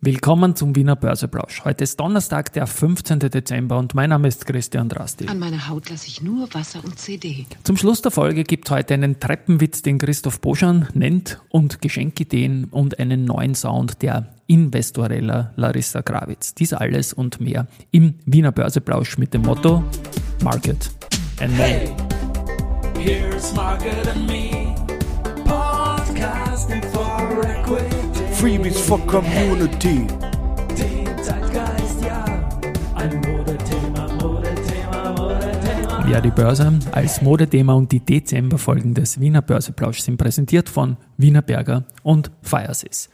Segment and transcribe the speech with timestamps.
[0.00, 1.64] Willkommen zum Wiener Börseplausch.
[1.64, 3.18] Heute ist Donnerstag, der 15.
[3.18, 5.26] Dezember und mein Name ist Christian Drasti.
[5.26, 7.46] An meiner Haut lasse ich nur Wasser und CD.
[7.64, 12.66] Zum Schluss der Folge gibt es heute einen Treppenwitz, den Christoph Boschan nennt und Geschenkideen
[12.66, 16.54] und einen neuen Sound der Investorella Larissa Gravitz.
[16.54, 19.82] Dies alles und mehr im Wiener Börseplausch mit dem Motto
[20.44, 20.92] Market
[21.40, 21.64] and Me.
[21.64, 21.96] Hey,
[23.00, 24.76] here's Market and Me.
[25.44, 26.87] Podcasting.
[28.38, 30.06] Freebies for Community.
[36.08, 41.42] Ja, die Börse als Modethema und die Dezemberfolgen des Wiener Börseplausch sind präsentiert von Wiener
[41.42, 43.10] Berger und Firesys.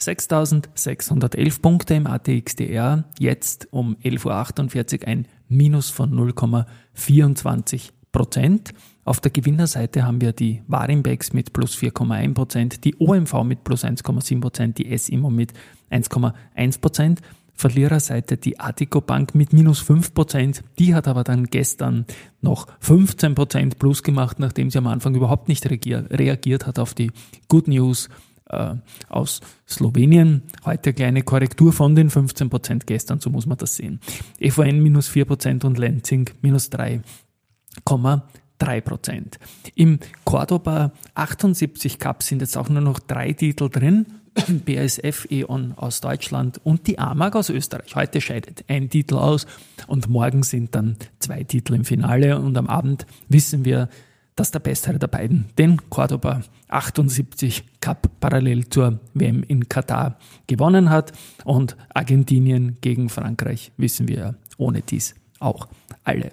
[0.00, 8.74] 6.611 Punkte im ATXDR, jetzt um 11.48 Uhr ein Minus von 0,24 Prozent.
[9.08, 13.82] Auf der Gewinnerseite haben wir die Warimbex mit plus 4,1 Prozent, die OMV mit plus
[13.82, 15.54] 1,7 Prozent, die SIMO mit
[15.90, 17.22] 1,1 Prozent.
[17.54, 20.62] Verliererseite die Attico Bank mit minus 5 Prozent.
[20.78, 22.04] Die hat aber dann gestern
[22.42, 27.10] noch 15 Prozent plus gemacht, nachdem sie am Anfang überhaupt nicht reagiert hat auf die
[27.48, 28.10] Good News
[28.50, 28.74] äh,
[29.08, 30.42] aus Slowenien.
[30.66, 34.00] Heute kleine Korrektur von den 15 Prozent gestern, so muss man das sehen.
[34.38, 38.20] EVN minus 4 Prozent und Lenzing minus 3,3
[38.60, 39.38] 3%
[39.74, 44.06] Im Cordoba 78 Cup sind jetzt auch nur noch drei Titel drin.
[44.66, 47.94] BASF E.ON aus Deutschland und die AMAG aus Österreich.
[47.96, 49.46] Heute scheidet ein Titel aus
[49.86, 53.88] und morgen sind dann zwei Titel im Finale und am Abend wissen wir,
[54.36, 60.90] dass der Bessere der beiden den Cordoba 78 Cup parallel zur WM in Katar gewonnen
[60.90, 61.12] hat
[61.44, 65.66] und Argentinien gegen Frankreich wissen wir ohne dies auch
[66.04, 66.30] alle.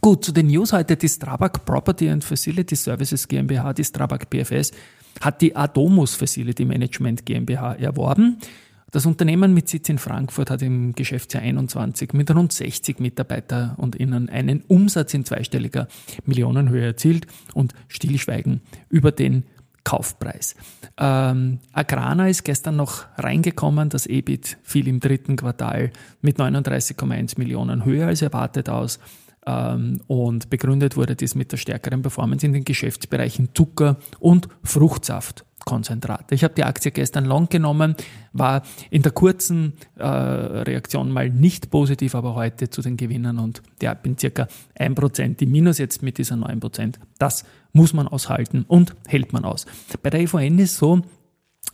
[0.00, 0.96] Gut, zu den News heute.
[0.96, 4.72] Die Strabag Property and Facility Services GmbH, die Strabag PFS,
[5.20, 8.38] hat die Adomus Facility Management GmbH erworben.
[8.90, 13.96] Das Unternehmen mit Sitz in Frankfurt hat im Geschäftsjahr 21 mit rund 60 Mitarbeiter und
[13.96, 15.88] Innen einen Umsatz in zweistelliger
[16.26, 19.44] Millionenhöhe erzielt und stillschweigen über den
[19.84, 20.56] Kaufpreis.
[20.96, 23.90] Ähm, Agrana ist gestern noch reingekommen.
[23.90, 28.98] Das EBIT fiel im dritten Quartal mit 39,1 Millionen höher als erwartet aus.
[29.46, 36.34] Ähm, und begründet wurde dies mit der stärkeren Performance in den Geschäftsbereichen Zucker und Fruchtsaftkonzentrate.
[36.34, 37.94] Ich habe die Aktie gestern long genommen,
[38.32, 43.62] war in der kurzen äh, Reaktion mal nicht positiv, aber heute zu den Gewinnern und
[43.82, 46.94] ja, bin circa 1% im Minus jetzt mit dieser 9%.
[47.18, 49.66] Das muss man aushalten und hält man aus.
[50.02, 51.02] Bei der EVN ist so,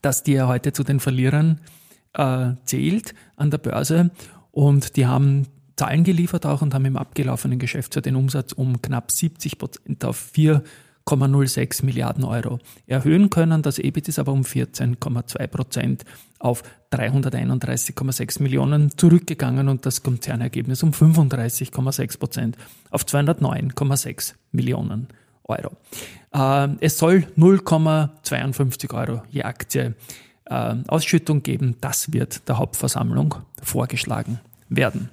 [0.00, 1.60] dass die ja heute zu den Verlierern
[2.14, 4.10] äh, zählt an der Börse
[4.50, 5.46] und die haben
[5.82, 10.30] Zahlen geliefert auch und haben im abgelaufenen Geschäftsjahr den Umsatz um knapp 70 Prozent auf
[10.32, 13.62] 4,06 Milliarden Euro erhöhen können.
[13.62, 16.04] Das EBIT ist aber um 14,2 Prozent
[16.38, 22.56] auf 331,6 Millionen zurückgegangen und das Konzernergebnis um 35,6 Prozent
[22.92, 25.08] auf 209,6 Millionen
[25.42, 25.72] Euro.
[26.32, 29.96] Äh, es soll 0,52 Euro je Aktie
[30.44, 31.74] äh, Ausschüttung geben.
[31.80, 34.38] Das wird der Hauptversammlung vorgeschlagen
[34.68, 35.10] werden.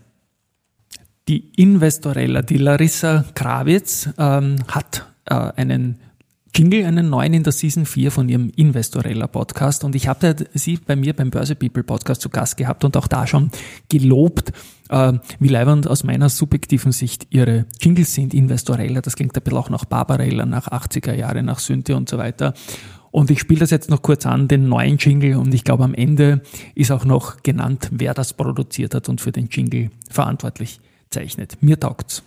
[1.29, 5.99] Die Investorella, die Larissa Krawitz, ähm, hat äh, einen
[6.55, 10.79] Jingle, einen neuen in der Season 4 von ihrem Investorella Podcast und ich habe sie
[10.83, 13.51] bei mir beim Börse People Podcast zu Gast gehabt und auch da schon
[13.89, 14.53] gelobt,
[14.89, 18.33] äh, wie leibend aus meiner subjektiven Sicht ihre Jingles sind.
[18.33, 22.17] Investorella, das klingt ein bisschen auch nach Barbarella, nach 80er Jahre, nach Synthia und so
[22.17, 22.55] weiter.
[23.11, 25.93] Und ich spiele das jetzt noch kurz an, den neuen Jingle, und ich glaube, am
[25.93, 26.41] Ende
[26.73, 30.79] ist auch noch genannt, wer das produziert hat und für den Jingle verantwortlich
[31.09, 31.61] zeichnet.
[31.61, 32.23] Mir taugt's.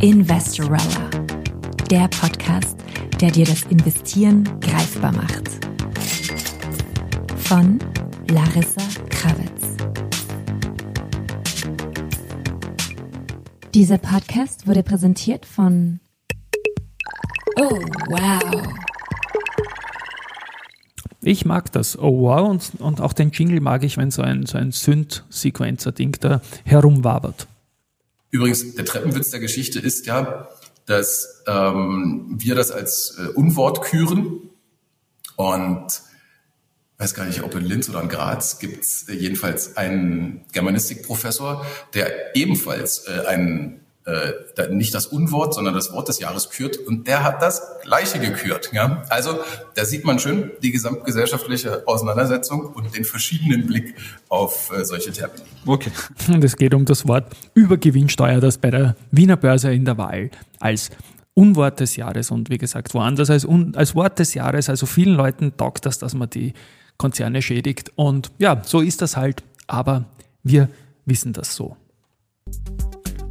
[0.00, 1.10] Investorella,
[1.90, 2.76] der Podcast,
[3.20, 5.48] der dir das Investieren greifbar macht.
[7.36, 7.78] Von
[8.30, 9.76] Larissa Kravitz.
[13.74, 16.00] Dieser Podcast wurde präsentiert von
[17.56, 18.87] Oh, wow.
[21.28, 21.98] Ich mag das.
[21.98, 22.48] Oh wow.
[22.48, 27.46] Und, und auch den Jingle mag ich, wenn so ein, so ein Synth-Sequencer-Ding da herumwabert.
[28.30, 30.48] Übrigens, der Treppenwitz der Geschichte ist ja,
[30.86, 34.48] dass ähm, wir das als äh, Unwort küren.
[35.36, 36.00] Und
[36.96, 41.66] weiß gar nicht, ob in Linz oder in Graz gibt es äh, jedenfalls einen Germanistikprofessor,
[41.92, 46.78] der ebenfalls äh, einen äh, nicht das Unwort, sondern das Wort des Jahres kürt.
[46.78, 48.70] Und der hat das Gleiche gekürt.
[48.72, 49.02] Ja?
[49.10, 49.38] Also
[49.74, 53.94] da sieht man schön die gesamtgesellschaftliche Auseinandersetzung und den verschiedenen Blick
[54.28, 55.42] auf äh, solche Termini.
[55.66, 55.90] Okay.
[56.28, 60.30] Und es geht um das Wort Übergewinnsteuer, das bei der Wiener Börse in der Wahl
[60.58, 60.90] als
[61.34, 64.68] Unwort des Jahres und wie gesagt, woanders als, un, als Wort des Jahres.
[64.68, 66.54] Also vielen Leuten taugt das, dass man die
[66.96, 67.92] Konzerne schädigt.
[67.94, 69.44] Und ja, so ist das halt.
[69.66, 70.06] Aber
[70.42, 70.68] wir
[71.04, 71.76] wissen das so.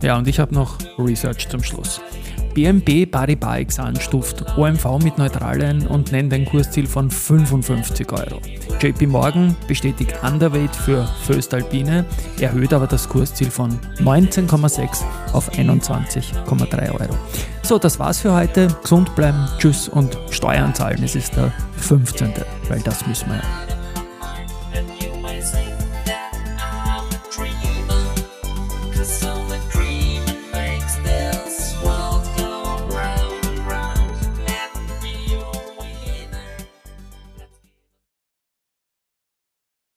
[0.02, 2.02] Ja, und ich habe noch Research zum Schluss.
[2.54, 8.42] BNB Paribas Exan stuft OMV mit Neutralen und nennt ein Kursziel von 55 Euro.
[8.80, 12.06] JP Morgan bestätigt Underweight für Föstalpine,
[12.40, 15.04] erhöht aber das Kursziel von 19,6
[15.34, 17.16] auf 21,3 Euro.
[17.64, 18.68] So, das war's für heute.
[18.82, 21.04] Gesund bleiben, tschüss und Steuern zahlen.
[21.04, 22.34] Es ist der 15.
[22.70, 23.67] Weil das müssen wir ja.